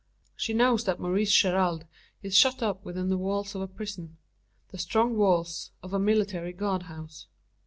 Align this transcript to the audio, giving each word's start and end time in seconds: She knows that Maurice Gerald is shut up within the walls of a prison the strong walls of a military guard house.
She 0.35 0.53
knows 0.55 0.83
that 0.85 0.99
Maurice 0.99 1.31
Gerald 1.31 1.85
is 2.23 2.35
shut 2.35 2.63
up 2.63 2.83
within 2.83 3.09
the 3.09 3.19
walls 3.19 3.53
of 3.53 3.61
a 3.61 3.67
prison 3.67 4.17
the 4.69 4.79
strong 4.79 5.15
walls 5.15 5.69
of 5.83 5.93
a 5.93 5.99
military 5.99 6.53
guard 6.53 6.81
house. 6.89 7.27